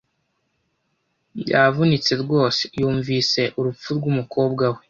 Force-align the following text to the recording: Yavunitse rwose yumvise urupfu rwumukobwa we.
Yavunitse 1.51 2.11
rwose 2.23 2.63
yumvise 2.79 3.41
urupfu 3.59 3.87
rwumukobwa 3.97 4.63
we. 4.73 4.79